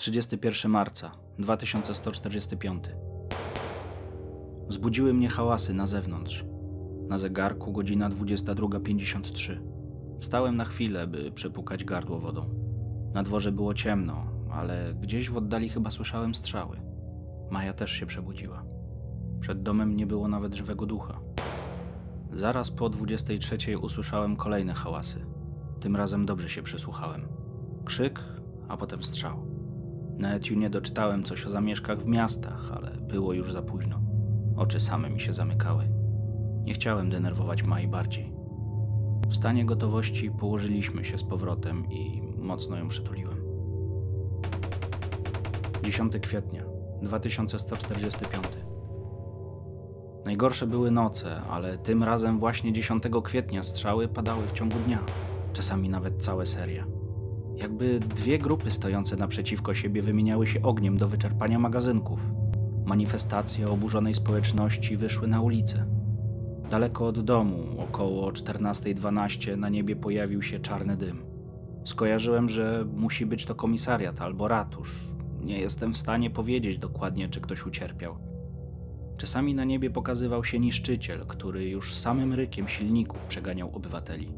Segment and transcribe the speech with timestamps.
[0.00, 2.84] 31 marca 2145.
[4.68, 6.44] Zbudziły mnie hałasy na zewnątrz.
[7.08, 9.60] Na zegarku godzina 22.53.
[10.20, 12.54] Wstałem na chwilę, by przepukać gardło wodą.
[13.14, 16.80] Na dworze było ciemno, ale gdzieś w oddali chyba słyszałem strzały.
[17.50, 18.64] Maja też się przebudziła.
[19.40, 21.20] Przed domem nie było nawet żywego ducha.
[22.32, 25.26] Zaraz po 23 usłyszałem kolejne hałasy.
[25.80, 27.28] Tym razem dobrze się przysłuchałem.
[27.84, 28.24] Krzyk,
[28.68, 29.49] a potem strzał.
[30.20, 34.00] Na nie doczytałem coś o zamieszkach w miastach, ale było już za późno.
[34.56, 35.88] Oczy same mi się zamykały.
[36.64, 38.32] Nie chciałem denerwować Mai bardziej.
[39.28, 43.36] W stanie gotowości położyliśmy się z powrotem i mocno ją przytuliłem.
[45.84, 46.64] 10 kwietnia
[47.02, 48.46] 2145.
[50.24, 54.98] Najgorsze były noce, ale tym razem właśnie 10 kwietnia strzały padały w ciągu dnia,
[55.52, 56.99] czasami nawet całe seria.
[57.60, 62.20] Jakby dwie grupy stojące naprzeciwko siebie wymieniały się ogniem do wyczerpania magazynków.
[62.84, 65.86] Manifestacje oburzonej społeczności wyszły na ulicę.
[66.70, 71.22] Daleko od domu, około 14.12, na niebie pojawił się czarny dym.
[71.84, 75.04] Skojarzyłem, że musi być to komisariat albo ratusz.
[75.40, 78.18] Nie jestem w stanie powiedzieć dokładnie, czy ktoś ucierpiał.
[79.16, 84.32] Czasami na niebie pokazywał się niszczyciel, który już samym rykiem silników przeganiał obywateli.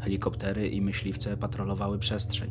[0.00, 2.50] Helikoptery i myśliwce patrolowały przestrzeń.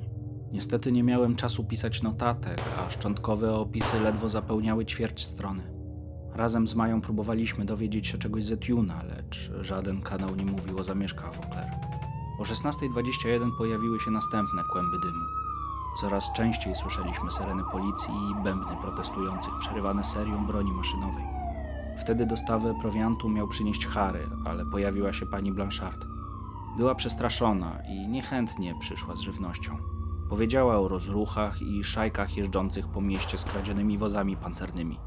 [0.52, 5.64] Niestety nie miałem czasu pisać notatek, a szczątkowe opisy ledwo zapełniały ćwierć strony.
[6.34, 10.84] Razem z Mają próbowaliśmy dowiedzieć się czegoś z Etuna, lecz żaden kanał nie mówił o
[10.84, 11.40] zamieszkach w.
[12.40, 15.26] O 16.21 pojawiły się następne kłęby dymu.
[16.02, 21.24] Coraz częściej słyszeliśmy syreny policji i bębny protestujących przerywane serią broni maszynowej.
[21.98, 26.19] Wtedy dostawę prowiantu miał przynieść Harry, ale pojawiła się pani Blanchard.
[26.80, 29.78] Była przestraszona i niechętnie przyszła z żywnością.
[30.30, 34.98] Powiedziała o rozruchach i szajkach jeżdżących po mieście z kradzionymi wozami pancernymi.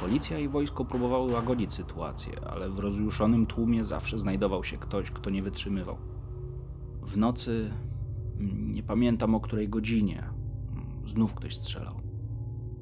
[0.00, 5.30] Policja i wojsko próbowały łagodzić sytuację, ale w rozjuszonym tłumie zawsze znajdował się ktoś, kto
[5.30, 5.98] nie wytrzymywał.
[7.02, 7.70] W nocy,
[8.52, 10.24] nie pamiętam o której godzinie,
[11.06, 11.94] znów ktoś strzelał.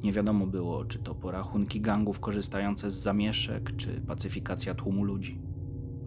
[0.02, 5.47] Nie wiadomo było, czy to porachunki gangów korzystające z zamieszek, czy pacyfikacja tłumu ludzi.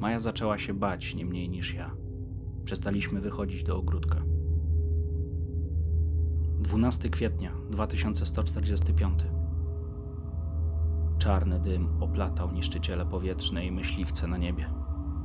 [0.02, 1.96] Maja zaczęła się bać nie mniej niż ja.
[2.66, 4.24] Przestaliśmy wychodzić do ogródka.
[6.60, 9.20] 12 kwietnia 2145.
[11.18, 14.70] Czarny dym oplatał niszczyciele powietrzne i myśliwce na niebie.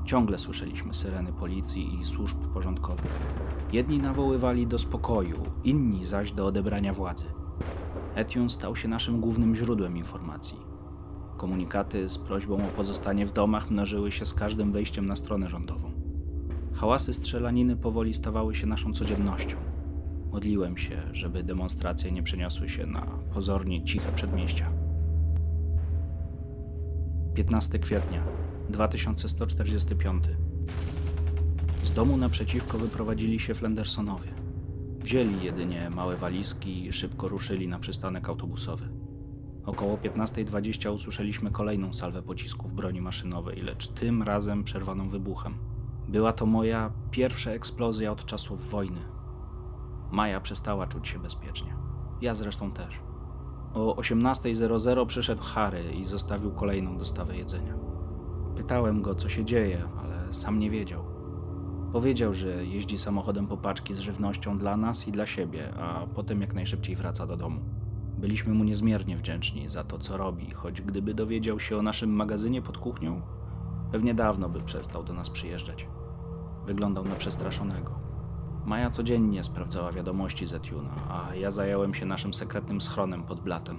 [0.04, 3.36] Ciągle słyszeliśmy syreny policji i służb porządkowych.
[3.72, 7.24] Jedni nawoływali do spokoju, inni zaś do odebrania władzy.
[8.14, 10.75] Etiun stał się naszym głównym źródłem informacji.
[11.36, 15.92] Komunikaty z prośbą o pozostanie w domach mnożyły się z każdym wejściem na stronę rządową.
[16.74, 19.56] Hałasy strzelaniny powoli stawały się naszą codziennością.
[20.32, 24.70] Modliłem się, żeby demonstracje nie przeniosły się na pozornie ciche przedmieścia.
[27.34, 28.22] 15 kwietnia
[28.68, 30.24] 2145.
[31.84, 34.28] Z domu naprzeciwko wyprowadzili się Flendersonowie.
[35.00, 38.95] Wzięli jedynie małe walizki i szybko ruszyli na przystanek autobusowy.
[39.66, 45.54] Około 15.20 usłyszeliśmy kolejną salwę pocisków broni maszynowej, lecz tym razem przerwaną wybuchem.
[46.08, 49.00] Była to moja pierwsza eksplozja od czasów wojny.
[50.10, 51.76] Maja przestała czuć się bezpiecznie.
[52.20, 53.00] Ja zresztą też.
[53.74, 57.74] O 18.00 przyszedł Harry i zostawił kolejną dostawę jedzenia.
[58.56, 61.04] Pytałem go, co się dzieje, ale sam nie wiedział.
[61.92, 66.40] Powiedział, że jeździ samochodem po paczki z żywnością dla nas i dla siebie, a potem
[66.40, 67.60] jak najszybciej wraca do domu.
[68.18, 72.62] Byliśmy mu niezmiernie wdzięczni za to, co robi, choć gdyby dowiedział się o naszym magazynie
[72.62, 73.20] pod kuchnią,
[73.92, 75.88] pewnie dawno by przestał do nas przyjeżdżać.
[76.66, 77.90] Wyglądał na przestraszonego.
[78.66, 83.76] Maja codziennie sprawdzała wiadomości z Etuna, a ja zająłem się naszym sekretnym schronem pod blatem.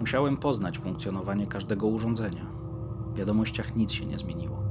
[0.00, 2.46] Musiałem poznać funkcjonowanie każdego urządzenia.
[3.12, 4.62] W wiadomościach nic się nie zmieniło.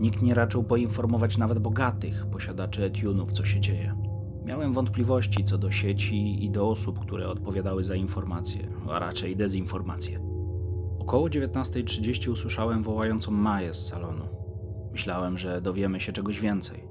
[0.00, 4.03] Nikt nie raczył poinformować nawet bogatych posiadaczy Etunów, co się dzieje.
[4.44, 10.20] Miałem wątpliwości co do sieci i do osób, które odpowiadały za informacje, a raczej dezinformacje.
[10.98, 14.24] Około 19.30 usłyszałem wołającą Maję z salonu.
[14.92, 16.84] Myślałem, że dowiemy się czegoś więcej.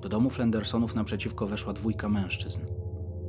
[0.00, 2.60] Do domu Flendersonów naprzeciwko weszła dwójka mężczyzn.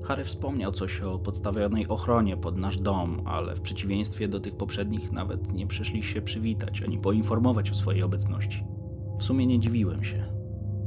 [0.04, 5.12] Harry wspomniał coś o podstawionej ochronie pod nasz dom, ale w przeciwieństwie do tych poprzednich
[5.12, 8.64] nawet nie przyszli się przywitać ani poinformować o swojej obecności.
[9.20, 10.27] W sumie nie dziwiłem się.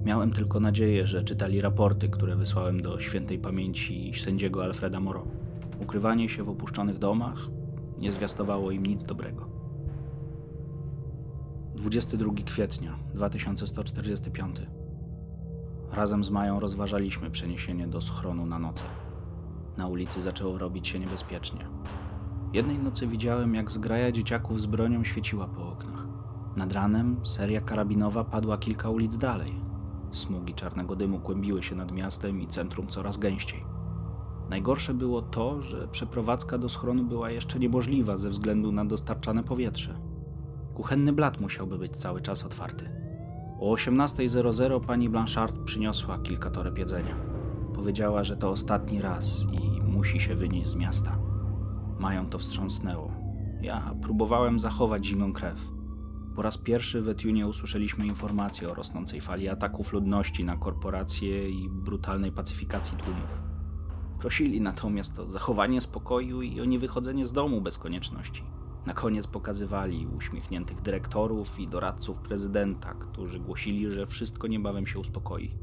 [0.05, 5.27] Miałem tylko nadzieję, że czytali raporty, które wysłałem do świętej pamięci sędziego Alfreda Moro.
[5.83, 7.49] Ukrywanie się w opuszczonych domach
[7.99, 9.49] nie zwiastowało im nic dobrego.
[11.75, 14.57] 22 kwietnia 2145.
[15.93, 18.85] Razem z Mają rozważaliśmy przeniesienie do schronu na noce.
[19.77, 21.67] Na ulicy zaczęło robić się niebezpiecznie.
[22.53, 26.07] Jednej nocy widziałem, jak zgraja dzieciaków z bronią świeciła po oknach.
[26.57, 29.70] Nad ranem seria karabinowa padła kilka ulic dalej.
[30.13, 33.65] Smugi czarnego dymu kłębiły się nad miastem i centrum coraz gęściej.
[34.51, 40.01] Najgorsze było to, że przeprowadzka do schronu była jeszcze niemożliwa ze względu na dostarczane powietrze.
[40.75, 42.91] Kuchenny blat musiałby być cały czas otwarty.
[43.61, 47.17] O 18.00 pani Blanchard przyniosła kilka toreb jedzenia.
[47.75, 51.19] Powiedziała, że to ostatni raz i musi się wynieść z miasta.
[51.99, 53.13] Mają to wstrząsnęło.
[53.63, 55.80] Ja próbowałem zachować zimną krew.
[56.41, 61.69] Po raz pierwszy w Etunie usłyszeliśmy informacje o rosnącej fali ataków ludności na korporacje i
[61.69, 63.43] brutalnej pacyfikacji tłumów.
[64.19, 68.45] Prosili natomiast o zachowanie spokoju i o niewychodzenie z domu bez konieczności.
[68.87, 75.59] Na koniec pokazywali uśmiechniętych dyrektorów i doradców prezydenta, którzy głosili, że wszystko niebawem się uspokoi.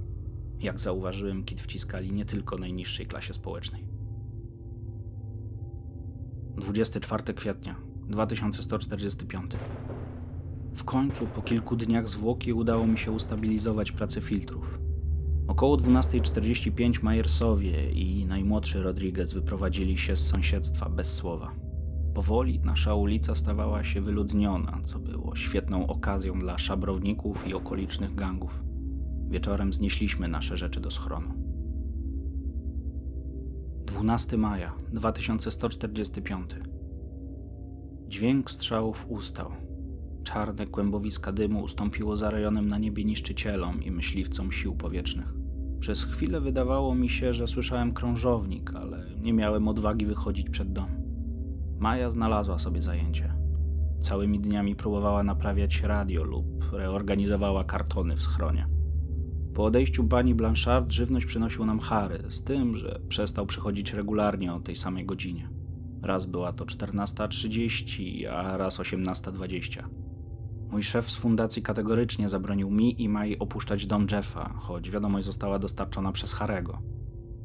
[0.60, 3.88] Jak zauważyłem, kit wciskali nie tylko najniższej klasie społecznej.
[6.58, 7.76] 24 kwietnia
[8.08, 9.52] 2145.
[10.78, 14.80] W końcu, po kilku dniach zwłoki, udało mi się ustabilizować pracę filtrów.
[15.48, 21.52] Około 12.45 Majersowie i najmłodszy Rodriguez wyprowadzili się z sąsiedztwa bez słowa.
[22.14, 28.64] Powoli nasza ulica stawała się wyludniona, co było świetną okazją dla szabrowników i okolicznych gangów.
[29.30, 31.34] Wieczorem znieśliśmy nasze rzeczy do schronu.
[33.86, 36.56] 12 maja 2145.
[38.08, 39.67] Dźwięk strzałów ustał.
[40.28, 45.34] Czarne kłębowiska dymu ustąpiło za rejonem na niebie niszczycielom i myśliwcom sił powietrznych.
[45.80, 50.90] Przez chwilę wydawało mi się, że słyszałem krążownik, ale nie miałem odwagi wychodzić przed dom.
[51.80, 53.34] Maja znalazła sobie zajęcie.
[54.00, 58.68] Całymi dniami próbowała naprawiać radio lub reorganizowała kartony w schronie.
[59.54, 64.60] Po odejściu pani Blanchard żywność przynosił nam Harry, z tym, że przestał przychodzić regularnie o
[64.60, 65.50] tej samej godzinie.
[66.02, 69.97] Raz była to 14.30, a raz 18.20.
[70.72, 75.60] Mój szef z fundacji kategorycznie zabronił mi i Mai opuszczać dom Jeffa, choć wiadomość została
[75.60, 76.82] dostarczona przez Harego.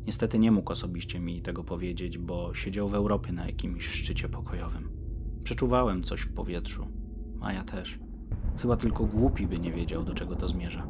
[0.07, 4.89] Niestety nie mógł osobiście mi tego powiedzieć, bo siedział w Europie na jakimś szczycie pokojowym.
[5.43, 6.87] Przeczuwałem coś w powietrzu,
[7.41, 7.99] a ja też.
[8.57, 10.87] Chyba tylko głupi by nie wiedział, do czego to zmierza.